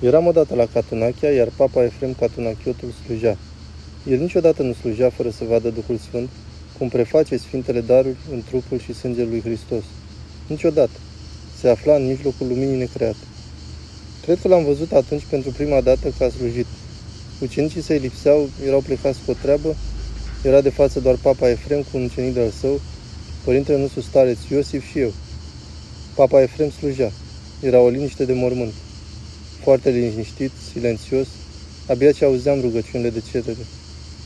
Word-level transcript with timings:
Eram 0.00 0.26
odată 0.26 0.54
la 0.54 0.66
Catunachia, 0.72 1.30
iar 1.30 1.48
papa 1.56 1.84
Efrem 1.84 2.14
Catunachiotul 2.18 2.92
slujea. 3.04 3.36
El 4.10 4.18
niciodată 4.18 4.62
nu 4.62 4.72
slujea 4.72 5.10
fără 5.10 5.30
să 5.30 5.44
vadă 5.48 5.68
Duhul 5.70 5.96
Sfânt, 5.96 6.28
cum 6.78 6.88
preface 6.88 7.36
Sfintele 7.36 7.80
daruri 7.80 8.16
în 8.32 8.42
trupul 8.48 8.78
și 8.78 8.94
sângele 8.94 9.28
lui 9.28 9.40
Hristos. 9.40 9.84
Niciodată. 10.46 10.98
Se 11.60 11.68
afla 11.68 11.94
în 11.94 12.06
mijlocul 12.06 12.46
luminii 12.46 12.78
necreate. 12.78 13.24
Cred 14.22 14.38
că 14.40 14.48
l-am 14.48 14.64
văzut 14.64 14.92
atunci 14.92 15.22
pentru 15.30 15.50
prima 15.50 15.80
dată 15.80 16.12
că 16.18 16.24
a 16.24 16.28
slujit. 16.28 16.66
Ucenicii 17.40 17.82
săi 17.82 17.98
lipseau, 17.98 18.48
erau 18.66 18.80
plecați 18.80 19.18
cu 19.24 19.30
o 19.30 19.34
treabă, 19.42 19.74
era 20.44 20.60
de 20.60 20.70
față 20.70 21.00
doar 21.00 21.16
papa 21.22 21.48
Efrem 21.48 21.80
cu 21.82 21.96
un 21.96 22.04
ucenic 22.04 22.34
de-al 22.34 22.50
său, 22.50 22.80
părintele 23.44 23.78
nostru 23.78 24.00
stareț 24.00 24.38
Iosif 24.50 24.90
și 24.90 24.98
eu. 24.98 25.12
Papa 26.14 26.42
Efrem 26.42 26.70
slujea. 26.70 27.10
Era 27.62 27.80
o 27.80 27.88
liniște 27.88 28.24
de 28.24 28.32
mormânt. 28.32 28.72
Foarte 29.68 29.90
liniștit, 29.90 30.50
silențios, 30.72 31.26
abia 31.86 32.12
ce 32.12 32.24
auzeam 32.24 32.60
rugăciunile 32.60 33.10
de 33.10 33.22
cerere. 33.30 33.66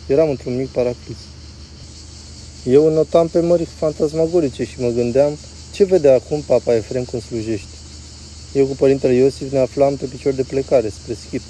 Eram 0.07 0.29
într-un 0.31 0.57
mic 0.57 0.69
paraclis. 0.69 1.17
Eu 2.65 2.93
notam 2.93 3.29
pe 3.29 3.41
mări 3.41 3.65
fantasmagorice 3.65 4.65
și 4.65 4.81
mă 4.81 4.89
gândeam 4.89 5.33
ce 5.73 5.85
vede 5.85 6.11
acum 6.11 6.41
papa 6.41 6.75
Efrem 6.75 7.05
când 7.05 7.23
slujește. 7.23 7.75
Eu 8.55 8.67
cu 8.67 8.75
părintele 8.75 9.13
Iosif 9.13 9.53
ne 9.53 9.59
aflam 9.59 9.97
pe 9.97 10.05
picior 10.05 10.33
de 10.33 10.43
plecare 10.43 10.89
spre 10.89 11.17
schip. 11.27 11.43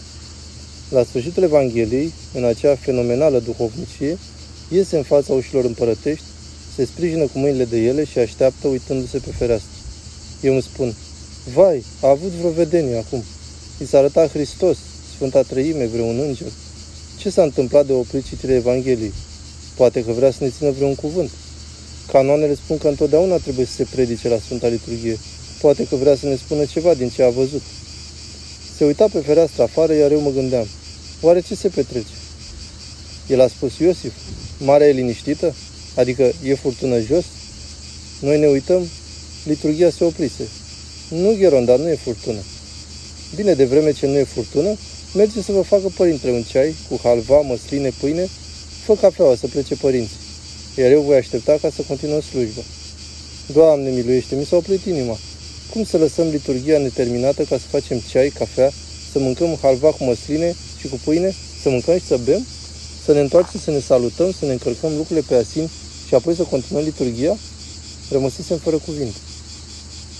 La 0.90 1.04
sfârșitul 1.04 1.42
Evangheliei, 1.42 2.12
în 2.34 2.44
acea 2.44 2.74
fenomenală 2.74 3.38
duhovnicie, 3.38 4.18
iese 4.68 4.96
în 4.96 5.02
fața 5.02 5.32
ușilor 5.32 5.64
împărătești, 5.64 6.24
se 6.76 6.84
sprijină 6.84 7.26
cu 7.26 7.38
mâinile 7.38 7.64
de 7.64 7.78
ele 7.78 8.04
și 8.04 8.18
așteaptă 8.18 8.68
uitându-se 8.68 9.18
pe 9.18 9.30
fereastră. 9.30 9.76
Eu 10.40 10.52
îmi 10.52 10.62
spun, 10.62 10.94
vai, 11.54 11.84
a 12.00 12.08
avut 12.08 12.30
vreo 12.30 12.50
vedenie 12.50 12.96
acum. 12.96 13.22
Ți 13.82 13.88
s-a 13.88 13.98
arătat 13.98 14.30
Hristos, 14.30 14.76
Sfânta 15.14 15.42
Trăime, 15.42 15.86
vreun 15.86 16.18
înger. 16.18 16.46
Ce 17.18 17.30
s-a 17.30 17.42
întâmplat 17.42 17.86
de 17.86 17.92
oprit 17.92 18.26
citirea 18.26 18.56
Evangheliei? 18.56 19.12
Poate 19.74 20.04
că 20.04 20.12
vrea 20.12 20.30
să 20.30 20.36
ne 20.40 20.50
țină 20.50 20.70
vreun 20.70 20.94
cuvânt. 20.94 21.30
Canoanele 22.12 22.54
spun 22.54 22.78
că 22.78 22.88
întotdeauna 22.88 23.36
trebuie 23.36 23.66
să 23.66 23.72
se 23.72 23.86
predice 23.90 24.28
la 24.28 24.38
Sfânta 24.38 24.68
Liturghie. 24.68 25.18
Poate 25.60 25.86
că 25.86 25.96
vrea 25.96 26.16
să 26.16 26.26
ne 26.26 26.36
spună 26.36 26.64
ceva 26.64 26.94
din 26.94 27.08
ce 27.08 27.22
a 27.22 27.28
văzut. 27.28 27.62
Se 28.76 28.84
uita 28.84 29.06
pe 29.12 29.18
fereastră 29.18 29.62
afară, 29.62 29.94
iar 29.94 30.10
eu 30.10 30.20
mă 30.20 30.30
gândeam, 30.30 30.66
oare 31.20 31.40
ce 31.40 31.54
se 31.54 31.68
petrece? 31.68 32.14
El 33.28 33.40
a 33.40 33.46
spus, 33.46 33.78
Iosif, 33.78 34.12
marea 34.58 34.88
e 34.88 34.92
liniștită? 34.92 35.54
Adică 35.94 36.32
e 36.44 36.54
furtună 36.54 37.00
jos? 37.00 37.24
Noi 38.20 38.38
ne 38.38 38.46
uităm, 38.46 38.88
liturgia 39.44 39.90
se 39.90 40.04
oprise. 40.04 40.48
Nu, 41.08 41.36
Gheron, 41.38 41.64
dar 41.64 41.78
nu 41.78 41.88
e 41.88 41.94
furtună. 41.94 42.38
Bine, 43.36 43.54
de 43.54 43.64
vreme 43.64 43.92
ce 43.92 44.06
nu 44.06 44.18
e 44.18 44.24
furtună, 44.24 44.76
merge 45.14 45.42
să 45.42 45.52
vă 45.52 45.62
facă 45.62 45.92
părintele 45.96 46.32
un 46.32 46.42
ceai 46.42 46.74
cu 46.88 47.00
halva, 47.02 47.40
măsline, 47.40 47.90
pâine, 48.00 48.28
fă 48.84 48.94
cafeaua 48.94 49.36
să 49.36 49.46
plece 49.46 49.74
părinții. 49.74 50.16
Iar 50.76 50.90
eu 50.90 51.00
voi 51.00 51.16
aștepta 51.16 51.58
ca 51.60 51.70
să 51.70 51.82
continuăm 51.88 52.20
slujba. 52.20 52.60
Doamne 53.52 53.90
miluiește, 53.90 54.34
mi 54.34 54.44
s-a 54.44 54.56
oprit 54.56 54.84
inima. 54.84 55.18
Cum 55.72 55.84
să 55.84 55.96
lăsăm 55.96 56.28
liturgia 56.28 56.78
neterminată 56.78 57.42
ca 57.42 57.58
să 57.58 57.64
facem 57.70 57.98
ceai, 58.10 58.28
cafea, 58.28 58.70
să 59.12 59.18
mâncăm 59.18 59.58
halva 59.62 59.88
cu 59.90 60.04
măsline 60.04 60.54
și 60.80 60.88
cu 60.88 61.00
pâine, 61.04 61.34
să 61.62 61.68
mâncăm 61.68 61.98
și 61.98 62.06
să 62.06 62.18
bem? 62.24 62.46
Să 63.04 63.12
ne 63.12 63.20
întoarcem, 63.20 63.60
să 63.60 63.70
ne 63.70 63.80
salutăm, 63.80 64.32
să 64.38 64.44
ne 64.44 64.52
încălcăm 64.52 64.90
lucrurile 64.96 65.24
pe 65.28 65.34
asin 65.34 65.68
și 66.06 66.14
apoi 66.14 66.34
să 66.34 66.42
continuăm 66.42 66.84
liturgia? 66.84 67.36
Rămăsesem 68.10 68.58
fără 68.58 68.78
cuvinte. 68.78 69.18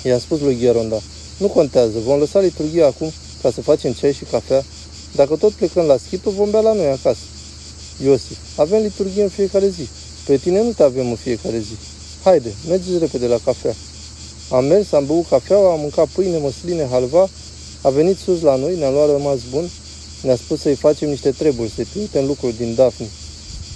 I-am 0.05 0.19
spus 0.19 0.41
lui 0.41 0.59
Gheronda, 0.59 1.01
nu 1.37 1.49
contează, 1.49 1.99
vom 1.99 2.19
lăsa 2.19 2.41
liturgia 2.41 2.87
acum 2.87 3.13
ca 3.43 3.51
să 3.51 3.61
facem 3.61 3.93
ceai 3.93 4.13
și 4.13 4.25
cafea. 4.25 4.65
Dacă 5.15 5.37
tot 5.37 5.53
plecăm 5.53 5.85
la 5.85 5.97
schipă, 5.97 6.31
vom 6.31 6.51
bea 6.51 6.61
la 6.61 6.73
noi 6.73 6.87
acasă. 6.87 7.25
Iosif, 8.05 8.39
avem 8.57 8.83
liturgie 8.83 9.23
în 9.23 9.29
fiecare 9.29 9.69
zi. 9.69 9.89
Pe 10.27 10.37
tine 10.37 10.63
nu 10.63 10.73
te 10.73 10.83
avem 10.83 11.09
în 11.09 11.17
fiecare 11.17 11.59
zi. 11.59 11.77
Haide, 12.25 12.55
mergeți 12.69 12.99
repede 12.99 13.27
la 13.27 13.39
cafea. 13.45 13.75
Am 14.51 14.65
mers, 14.65 14.93
am 14.93 15.07
băut 15.07 15.29
cafea, 15.29 15.57
am 15.57 15.81
mâncat 15.81 16.09
pâine, 16.09 16.39
măsline, 16.39 16.87
halva, 16.91 17.29
a 17.83 17.89
venit 17.89 18.19
sus 18.19 18.41
la 18.41 18.57
noi, 18.57 18.79
ne-a 18.79 18.91
luat 18.91 19.11
rămas 19.11 19.39
bun, 19.51 19.71
ne-a 20.23 20.37
spus 20.37 20.61
să-i 20.61 20.75
facem 20.75 21.09
niște 21.09 21.31
treburi, 21.31 21.73
să-i 21.75 21.85
trimitem 21.85 22.27
lucruri 22.27 22.57
din 22.57 22.75
Dafni. 22.75 23.09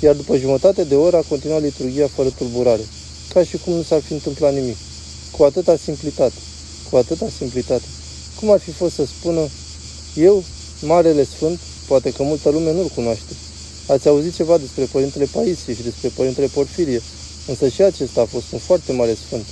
Iar 0.03 0.15
după 0.15 0.37
jumătate 0.37 0.85
de 0.85 0.95
oră 0.95 1.17
a 1.17 1.25
continuat 1.29 1.63
liturgia 1.63 2.09
fără 2.15 2.29
tulburare, 2.39 2.87
ca 3.33 3.45
și 3.45 3.57
cum 3.57 3.73
nu 3.73 3.83
s-ar 3.83 4.01
fi 4.01 4.13
întâmplat 4.13 4.55
nimic. 4.55 4.77
Cu 5.37 5.43
atâta 5.43 5.77
simplitate, 5.77 6.35
cu 6.91 6.97
atâta 6.97 7.27
simplitate. 7.37 7.85
Cum 8.41 8.51
ar 8.51 8.61
fi 8.61 8.71
fost 8.71 8.95
să 8.95 9.05
spună, 9.05 9.49
eu, 10.15 10.45
Marele 10.83 11.25
Sfânt, 11.25 11.59
poate 11.87 12.13
că 12.13 12.23
multă 12.23 12.49
lume 12.51 12.73
nu-l 12.73 12.91
cunoaște. 12.95 13.33
Ați 13.87 14.09
auzit 14.09 14.35
ceva 14.35 14.59
despre 14.59 14.85
Părintele 14.85 15.25
Paisie 15.25 15.75
și 15.75 15.83
despre 15.83 16.09
Părintele 16.09 16.47
Porfirie, 16.47 17.03
însă 17.47 17.69
și 17.69 17.83
acesta 17.83 18.21
a 18.21 18.25
fost 18.25 18.53
un 18.53 18.59
foarte 18.59 18.93
mare 18.93 19.15
sfânt. 19.27 19.45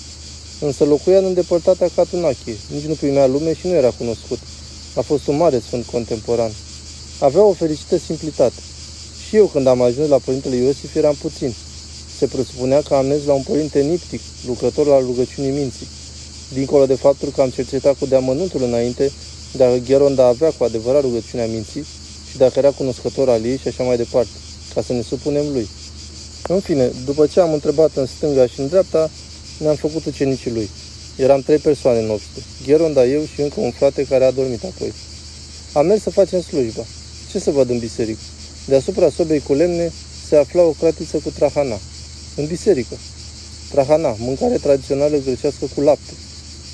Însă 0.61 0.85
locuia 0.85 1.19
în 1.19 1.25
îndepărtatea 1.25 1.91
Catunachie, 1.95 2.57
nici 2.75 2.85
nu 2.85 2.95
primea 2.95 3.27
lume 3.27 3.55
și 3.55 3.67
nu 3.67 3.73
era 3.73 3.91
cunoscut. 3.91 4.39
A 4.95 5.01
fost 5.01 5.27
un 5.27 5.37
mare 5.37 5.59
sfânt 5.67 5.85
contemporan. 5.87 6.53
Avea 7.19 7.43
o 7.43 7.53
fericită 7.53 7.97
simplitate. 7.99 8.61
Și 9.29 9.37
eu, 9.37 9.47
când 9.47 9.67
am 9.67 9.83
ajuns 9.83 10.09
la 10.09 10.19
Părintele 10.19 10.57
Iosif, 10.57 10.95
eram 10.95 11.15
puțin. 11.21 11.55
Se 12.19 12.27
presupunea 12.27 12.81
că 12.83 12.95
am 12.95 13.07
mers 13.07 13.25
la 13.25 13.33
un 13.33 13.43
părinte 13.43 13.81
niptic, 13.81 14.21
lucrător 14.47 14.93
al 14.93 15.03
rugăciunii 15.03 15.51
minții. 15.51 15.87
Dincolo 16.53 16.87
de 16.87 16.95
faptul 16.95 17.29
că 17.35 17.41
am 17.41 17.51
cercetat 17.51 17.99
cu 17.99 18.07
deamănuntul 18.07 18.63
înainte 18.63 19.13
dacă 19.57 19.77
Gheronda 19.87 20.27
avea 20.27 20.51
cu 20.51 20.65
adevărat 20.65 21.03
rugăciunea 21.03 21.47
minții 21.47 21.85
și 22.31 22.37
dacă 22.37 22.59
era 22.59 22.71
cunoscător 22.71 23.29
al 23.29 23.45
ei 23.45 23.59
și 23.59 23.69
așa 23.69 23.83
mai 23.83 23.97
departe, 23.97 24.31
ca 24.75 24.83
să 24.83 24.93
ne 24.93 25.03
supunem 25.03 25.45
lui. 25.53 25.69
În 26.49 26.61
fine, 26.61 26.91
după 27.05 27.27
ce 27.27 27.41
am 27.41 27.53
întrebat 27.53 27.91
în 27.95 28.07
stânga 28.07 28.47
și 28.47 28.61
în 28.61 28.69
dreapta, 28.69 29.11
ne-am 29.59 29.75
făcut 29.75 30.05
ucenicii 30.05 30.51
lui. 30.51 30.69
Eram 31.17 31.41
trei 31.41 31.59
persoane 31.59 31.99
în 31.99 32.11
obște, 32.11 32.43
Gheronda, 32.67 33.07
eu 33.07 33.25
și 33.25 33.41
încă 33.41 33.61
un 33.61 33.71
frate 33.71 34.05
care 34.05 34.25
a 34.25 34.31
dormit 34.31 34.65
apoi. 34.65 34.93
Am 35.73 35.87
mers 35.87 36.03
să 36.03 36.11
facem 36.11 36.41
slujba. 36.41 36.83
Ce 37.31 37.39
să 37.39 37.51
văd 37.51 37.71
în 37.71 37.79
biserică? 37.79 38.21
Deasupra 38.67 39.11
sobei 39.11 39.41
cu 39.41 39.55
lemne 39.55 39.93
se 40.29 40.37
afla 40.37 40.63
o 40.63 40.71
cratiță 40.71 41.17
cu 41.17 41.31
trahana. 41.31 41.79
În 42.37 42.47
biserică. 42.47 42.97
Trahana, 43.71 44.17
mâncare 44.19 44.57
tradițională 44.57 45.17
grecească 45.17 45.65
cu 45.75 45.81
lapte. 45.81 46.13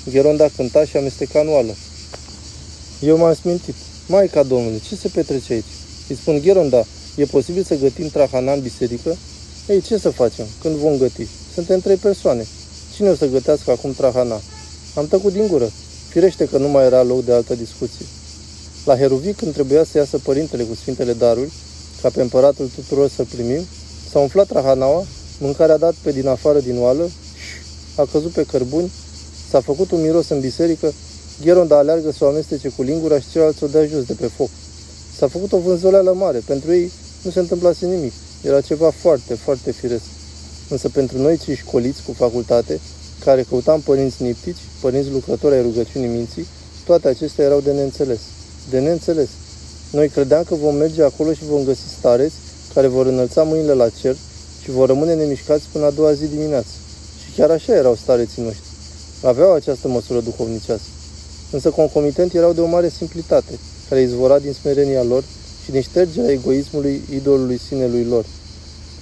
Gheronda 0.09 0.47
cânta 0.55 0.85
și 0.85 0.97
amesteca 0.97 1.43
nuală. 1.43 1.75
Eu 3.01 3.17
m-am 3.17 3.33
smintit. 3.33 3.75
Maica 4.07 4.43
Domnului, 4.43 4.81
ce 4.87 4.95
se 4.95 5.07
petrece 5.07 5.53
aici? 5.53 5.73
Îi 6.09 6.15
spun, 6.15 6.39
Gheronda, 6.39 6.85
e 7.15 7.25
posibil 7.25 7.63
să 7.63 7.75
gătim 7.75 8.07
trahana 8.07 8.53
în 8.53 8.61
biserică? 8.61 9.17
Ei, 9.67 9.81
ce 9.81 9.97
să 9.97 10.09
facem? 10.09 10.45
Când 10.61 10.75
vom 10.75 10.97
găti? 10.97 11.27
Suntem 11.53 11.79
trei 11.79 11.95
persoane. 11.95 12.45
Cine 12.95 13.09
o 13.09 13.15
să 13.15 13.27
gătească 13.27 13.71
acum 13.71 13.93
trahana? 13.93 14.41
Am 14.95 15.07
tăcut 15.07 15.33
din 15.33 15.47
gură. 15.47 15.69
Firește 16.09 16.45
că 16.45 16.57
nu 16.57 16.67
mai 16.67 16.85
era 16.85 17.03
loc 17.03 17.25
de 17.25 17.33
altă 17.33 17.55
discuție. 17.55 18.05
La 18.85 18.97
Heruvic, 18.97 19.35
când 19.35 19.53
trebuia 19.53 19.83
să 19.83 19.97
iasă 19.97 20.17
părintele 20.17 20.63
cu 20.63 20.75
sfintele 20.75 21.13
daruri, 21.13 21.51
ca 22.01 22.09
pe 22.09 22.21
împăratul 22.21 22.69
tuturor 22.75 23.09
să 23.09 23.23
primim, 23.23 23.65
s-a 24.11 24.19
umflat 24.19 24.47
trahanaua, 24.47 25.05
mâncarea 25.39 25.77
dat 25.77 25.93
pe 26.01 26.11
din 26.11 26.27
afară 26.27 26.59
din 26.59 26.79
oală, 26.79 27.09
a 27.95 28.07
căzut 28.11 28.31
pe 28.31 28.43
cărbuni, 28.43 28.91
s-a 29.51 29.61
făcut 29.61 29.91
un 29.91 30.01
miros 30.01 30.29
în 30.29 30.39
biserică, 30.39 30.93
Gheronda 31.43 31.77
aleargă 31.77 32.11
să 32.11 32.23
o 32.23 32.27
amestece 32.27 32.69
cu 32.69 32.81
lingura 32.81 33.19
și 33.19 33.29
ceilalți 33.31 33.63
o 33.63 33.67
dea 33.67 33.85
jos 33.85 34.03
de 34.03 34.13
pe 34.13 34.27
foc. 34.27 34.49
S-a 35.17 35.27
făcut 35.27 35.51
o 35.51 35.57
vânzoleală 35.57 36.13
mare. 36.13 36.41
Pentru 36.45 36.73
ei 36.73 36.91
nu 37.21 37.31
se 37.31 37.39
întâmplase 37.39 37.85
nimic. 37.85 38.11
Era 38.41 38.61
ceva 38.61 38.89
foarte, 38.89 39.33
foarte 39.33 39.71
firesc. 39.71 40.03
Însă 40.69 40.89
pentru 40.89 41.17
noi 41.17 41.37
cei 41.37 41.55
școliți 41.55 42.03
cu 42.03 42.11
facultate, 42.11 42.79
care 43.25 43.45
căutam 43.49 43.81
părinți 43.81 44.23
niptici, 44.23 44.57
părinți 44.81 45.09
lucrători 45.09 45.55
ai 45.55 45.61
rugăciunii 45.61 46.07
minții, 46.07 46.47
toate 46.85 47.07
acestea 47.07 47.45
erau 47.45 47.59
de 47.59 47.71
neînțeles. 47.71 48.19
De 48.69 48.79
neînțeles. 48.79 49.29
Noi 49.91 50.09
credeam 50.09 50.43
că 50.43 50.55
vom 50.55 50.75
merge 50.75 51.03
acolo 51.03 51.33
și 51.33 51.45
vom 51.45 51.63
găsi 51.63 51.81
stareți 51.97 52.35
care 52.73 52.87
vor 52.87 53.05
înălța 53.05 53.43
mâinile 53.43 53.73
la 53.73 53.89
cer 53.89 54.15
și 54.63 54.71
vor 54.71 54.87
rămâne 54.87 55.13
nemișcați 55.13 55.63
până 55.71 55.85
a 55.85 55.89
doua 55.89 56.13
zi 56.13 56.27
dimineață. 56.27 56.69
Și 57.23 57.31
chiar 57.35 57.49
așa 57.49 57.73
erau 57.73 57.95
stareții 57.95 58.43
noștri. 58.43 58.70
Aveau 59.23 59.53
această 59.53 59.87
măsură 59.87 60.19
duhovnicească. 60.19 60.87
Însă 61.51 61.69
concomitent 61.69 62.33
erau 62.33 62.53
de 62.53 62.61
o 62.61 62.65
mare 62.65 62.89
simplitate, 62.89 63.59
care 63.89 64.01
izvora 64.01 64.39
din 64.39 64.53
smerenia 64.53 65.03
lor 65.03 65.23
și 65.63 65.71
din 65.71 65.81
ștergerea 65.81 66.31
egoismului 66.31 67.01
idolului 67.13 67.59
sinelui 67.67 68.03
lor. 68.03 68.25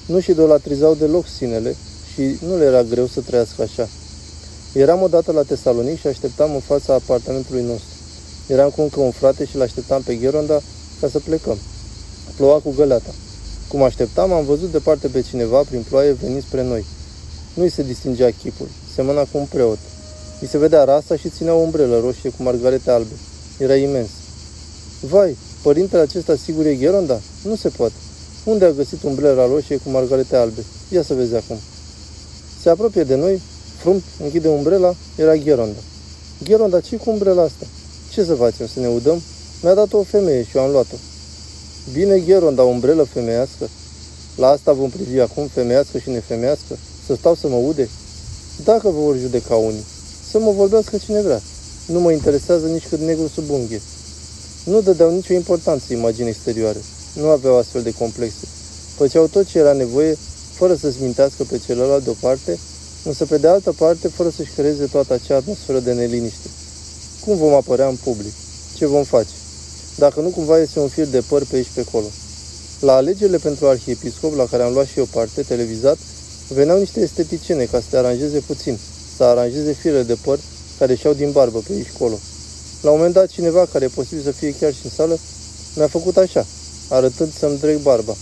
Nu-și 0.05 0.29
idolatrizau 0.29 0.95
deloc 0.95 1.27
sinele 1.27 1.75
și 2.13 2.37
nu 2.47 2.57
le 2.57 2.63
era 2.63 2.83
greu 2.83 3.07
să 3.07 3.21
trăiască 3.21 3.61
așa. 3.61 3.87
Eram 4.73 5.01
odată 5.01 5.31
la 5.31 5.41
Tesalonic 5.41 5.99
și 5.99 6.07
așteptam 6.07 6.53
în 6.53 6.59
fața 6.59 6.93
apartamentului 6.93 7.63
nostru. 7.63 7.95
Eram 8.47 8.69
cu 8.69 8.81
încă 8.81 8.99
un 8.99 9.11
frate 9.11 9.45
și 9.45 9.57
l-așteptam 9.57 10.01
pe 10.01 10.15
Gheronda 10.15 10.61
ca 11.01 11.07
să 11.07 11.19
plecăm. 11.19 11.57
Ploua 12.35 12.57
cu 12.57 12.73
găleata. 12.75 13.13
Cum 13.67 13.83
așteptam, 13.83 14.31
am 14.31 14.45
văzut 14.45 14.71
departe 14.71 15.07
pe 15.07 15.21
cineva 15.21 15.61
prin 15.61 15.85
ploaie 15.89 16.11
venind 16.11 16.43
spre 16.43 16.63
noi. 16.63 16.85
Nu-i 17.53 17.69
se 17.69 17.83
distingea 17.83 18.29
chipul, 18.41 18.67
semăna 18.95 19.21
cu 19.21 19.37
un 19.37 19.45
preot. 19.45 19.77
Mi 20.41 20.47
se 20.47 20.57
vedea 20.57 20.83
rasa 20.83 21.15
și 21.15 21.29
ținea 21.29 21.53
o 21.53 21.57
umbrelă 21.57 21.99
roșie 21.99 22.29
cu 22.29 22.43
margarete 22.43 22.91
albe. 22.91 23.13
Era 23.57 23.75
imens. 23.75 24.09
Vai, 25.01 25.37
părintele 25.61 26.01
acesta 26.01 26.35
sigur 26.35 26.65
e 26.65 26.75
Gheronda? 26.75 27.19
Nu 27.43 27.55
se 27.55 27.69
poate. 27.69 27.93
Unde 28.43 28.65
a 28.65 28.71
găsit 28.71 29.03
umbrela 29.03 29.47
roșie 29.47 29.77
cu 29.77 29.89
margarete 29.89 30.35
albe? 30.35 30.63
Ia 30.89 31.03
să 31.03 31.13
vezi 31.13 31.35
acum. 31.35 31.57
Se 32.61 32.69
apropie 32.69 33.03
de 33.03 33.15
noi, 33.15 33.41
frumt, 33.77 34.03
închide 34.23 34.47
umbrela, 34.47 34.95
era 35.15 35.35
Gheronda. 35.35 35.79
Gheronda, 36.43 36.79
ce 36.79 36.95
cu 36.95 37.09
umbrela 37.09 37.41
asta? 37.41 37.65
Ce 38.11 38.23
să 38.23 38.33
facem, 38.33 38.67
să 38.67 38.79
ne 38.79 38.87
udăm? 38.87 39.21
Mi-a 39.61 39.73
dat 39.73 39.93
o 39.93 40.03
femeie 40.03 40.43
și 40.43 40.57
eu 40.57 40.63
am 40.63 40.71
luat-o. 40.71 40.95
Bine, 41.93 42.19
Gheronda, 42.19 42.63
umbrelă 42.63 43.03
femeiască. 43.03 43.69
La 44.35 44.47
asta 44.47 44.71
vom 44.71 44.89
privi 44.89 45.19
acum, 45.19 45.47
femeiască 45.47 45.97
și 45.97 46.09
nefemeiască? 46.09 46.77
Să 47.05 47.15
stau 47.15 47.35
să 47.35 47.47
mă 47.47 47.55
ude? 47.55 47.89
Dacă 48.63 48.89
vă 48.89 48.99
vor 48.99 49.17
judeca 49.17 49.55
unii, 49.55 49.85
să 50.31 50.39
mă 50.39 50.51
vorbească 50.51 50.97
cine 50.97 51.21
vrea. 51.21 51.41
Nu 51.85 51.99
mă 51.99 52.11
interesează 52.11 52.67
nici 52.67 52.87
cât 52.89 52.99
negru 52.99 53.27
sub 53.27 53.49
unghie. 53.49 53.81
Nu 54.63 54.81
dădeau 54.81 55.11
nicio 55.11 55.33
importanță 55.33 55.93
imaginii 55.93 56.29
exterioare. 56.29 56.81
Nu 57.13 57.27
aveau 57.27 57.57
astfel 57.57 57.81
de 57.81 57.93
complexe. 57.93 58.47
Făceau 58.95 59.27
tot 59.27 59.47
ce 59.47 59.57
era 59.57 59.73
nevoie, 59.73 60.17
fără 60.53 60.75
să-ți 60.75 61.01
mintească 61.01 61.43
pe 61.43 61.59
celălalt 61.65 62.03
deoparte, 62.03 62.59
însă 63.03 63.25
pe 63.25 63.37
de 63.37 63.47
altă 63.47 63.71
parte 63.71 64.07
fără 64.07 64.29
să-și 64.29 64.51
creeze 64.51 64.85
toată 64.85 65.13
acea 65.13 65.35
atmosferă 65.35 65.79
de 65.79 65.93
neliniște. 65.93 66.49
Cum 67.25 67.37
vom 67.37 67.53
apărea 67.53 67.87
în 67.87 67.95
public? 68.03 68.33
Ce 68.75 68.85
vom 68.85 69.03
face? 69.03 69.33
Dacă 69.95 70.19
nu 70.19 70.29
cumva 70.29 70.59
este 70.59 70.79
un 70.79 70.87
fir 70.87 71.07
de 71.07 71.23
păr 71.27 71.45
pe 71.45 71.55
aici 71.55 71.71
pe 71.73 71.83
acolo. 71.87 72.05
La 72.79 72.93
alegerile 72.93 73.37
pentru 73.37 73.67
arhiepiscop, 73.67 74.35
la 74.35 74.45
care 74.45 74.63
am 74.63 74.73
luat 74.73 74.85
și 74.85 74.99
eu 74.99 75.05
parte, 75.05 75.41
televizat, 75.41 75.97
veneau 76.47 76.79
niște 76.79 76.99
esteticiene 76.99 77.63
ca 77.63 77.79
să 77.79 77.85
te 77.89 77.97
aranjeze 77.97 78.39
puțin, 78.39 78.77
să 79.19 79.25
aranjeze 79.25 79.71
firele 79.71 80.03
de 80.03 80.17
păr 80.21 80.39
care 80.77 80.95
și-au 80.95 81.13
din 81.13 81.31
barbă 81.31 81.59
pe 81.67 81.73
aici 81.73 81.97
colo. 81.99 82.17
La 82.81 82.89
un 82.91 82.97
moment 82.97 83.13
dat, 83.13 83.27
cineva, 83.27 83.65
care 83.71 83.85
e 83.85 83.99
posibil 83.99 84.23
să 84.23 84.31
fie 84.31 84.55
chiar 84.59 84.73
și 84.73 84.79
în 84.83 84.89
sală, 84.89 85.17
mi-a 85.75 85.87
făcut 85.87 86.17
așa, 86.17 86.45
arătând 86.89 87.33
să-mi 87.33 87.57
dreg 87.59 87.77
barba. 87.77 88.15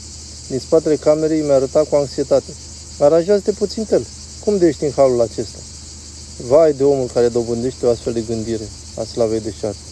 Din 0.50 0.60
spatele 0.60 0.96
camerei 0.96 1.42
mi-a 1.42 1.56
arătat 1.56 1.90
cu 1.90 1.96
anxietate. 1.96 2.52
Aranjează-te 3.00 3.52
puțin 3.52 3.86
tel. 3.86 4.06
Cum 4.44 4.58
de 4.58 4.68
ești 4.68 4.84
în 4.84 4.92
halul 4.96 5.22
acesta? 5.22 5.60
Vai 6.48 6.74
de 6.74 6.84
omul 6.84 7.10
care 7.14 7.28
dobândește 7.28 7.86
o 7.86 7.90
astfel 7.90 8.14
de 8.14 8.24
gândire 8.28 8.68
a 8.96 9.04
slavei 9.04 9.40
de 9.40 9.54
șarte. 9.60 9.87